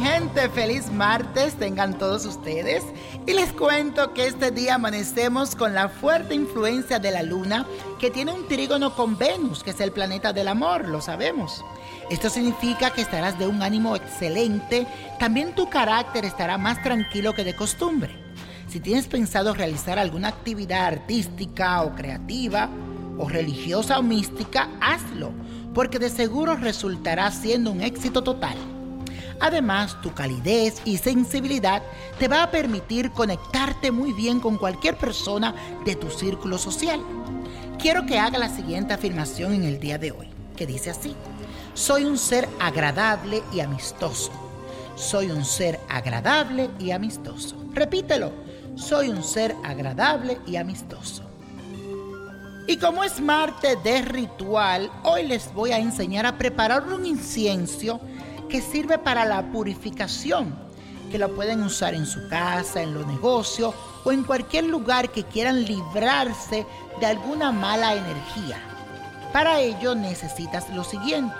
[0.00, 2.84] gente, feliz martes tengan todos ustedes.
[3.26, 7.66] Y les cuento que este día amanecemos con la fuerte influencia de la luna
[7.98, 11.64] que tiene un trígono con Venus, que es el planeta del amor, lo sabemos.
[12.10, 14.86] Esto significa que estarás de un ánimo excelente,
[15.18, 18.16] también tu carácter estará más tranquilo que de costumbre.
[18.68, 22.68] Si tienes pensado realizar alguna actividad artística o creativa,
[23.18, 25.32] o religiosa o mística, hazlo,
[25.74, 28.56] porque de seguro resultará siendo un éxito total.
[29.40, 31.82] Además, tu calidez y sensibilidad
[32.18, 35.54] te va a permitir conectarte muy bien con cualquier persona
[35.86, 37.00] de tu círculo social.
[37.78, 41.16] Quiero que haga la siguiente afirmación en el día de hoy, que dice así,
[41.72, 44.30] soy un ser agradable y amistoso.
[44.96, 47.56] Soy un ser agradable y amistoso.
[47.72, 48.32] Repítelo,
[48.76, 51.22] soy un ser agradable y amistoso.
[52.66, 58.00] Y como es martes de ritual, hoy les voy a enseñar a preparar un incienso
[58.50, 60.54] que sirve para la purificación,
[61.10, 65.24] que lo pueden usar en su casa, en los negocios o en cualquier lugar que
[65.24, 66.66] quieran librarse
[67.00, 68.58] de alguna mala energía.
[69.32, 71.34] Para ello necesitas lo siguiente.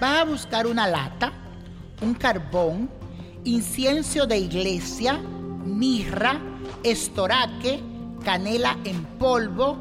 [0.00, 1.32] Vas a buscar una lata,
[2.00, 2.88] un carbón,
[3.44, 5.18] incienso de iglesia,
[5.64, 6.40] mirra,
[6.84, 7.82] estoraque,
[8.24, 9.76] canela en polvo,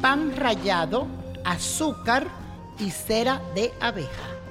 [0.00, 1.06] pan rallado,
[1.44, 2.26] azúcar
[2.78, 4.41] y cera de abeja.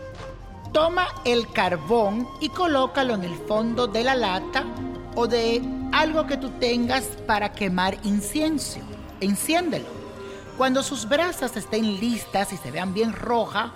[0.72, 4.64] Toma el carbón y colócalo en el fondo de la lata
[5.16, 8.80] o de algo que tú tengas para quemar incienso.
[9.19, 9.88] Enciéndelo.
[10.58, 13.72] Cuando sus brasas estén listas y se vean bien rojas,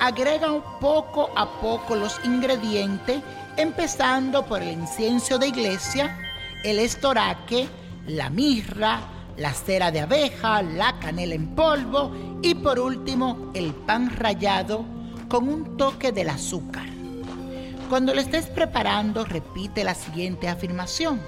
[0.00, 0.48] agrega
[0.80, 3.22] poco a poco los ingredientes,
[3.56, 6.18] empezando por el incienso de iglesia,
[6.64, 7.68] el estoraque,
[8.08, 9.00] la mirra,
[9.36, 12.10] la cera de abeja, la canela en polvo
[12.42, 16.86] y por último el pan rallado con un toque del azúcar.
[17.88, 21.20] Cuando lo estés preparando, repite la siguiente afirmación.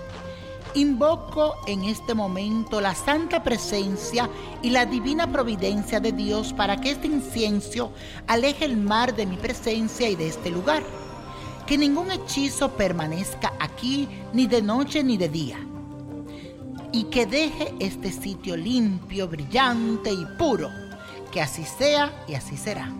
[0.77, 4.29] Invoco en este momento la santa presencia
[4.63, 7.93] y la divina providencia de Dios para que este incienso
[8.27, 10.83] aleje el mar de mi presencia y de este lugar.
[11.67, 15.59] Que ningún hechizo permanezca aquí ni de noche ni de día.
[16.93, 20.71] Y que deje este sitio limpio, brillante y puro.
[21.31, 22.91] Que así sea y así será.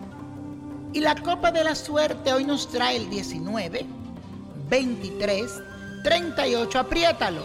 [0.95, 3.85] Y la copa de la suerte hoy nos trae el 19,
[4.69, 5.51] 23,
[6.05, 7.41] 38, apriétalo,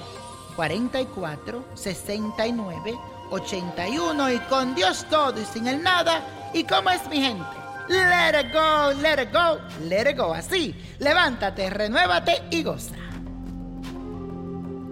[0.55, 2.94] 44, 69,
[3.31, 6.50] 81 y con Dios todo y sin el nada.
[6.55, 7.44] ¿Y cómo es mi gente?
[7.88, 10.32] Let it go, let it go, let it go.
[10.32, 12.94] Así, levántate, renuévate y goza.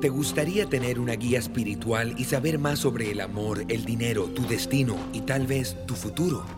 [0.00, 4.44] ¿Te gustaría tener una guía espiritual y saber más sobre el amor, el dinero, tu
[4.48, 6.57] destino y tal vez tu futuro?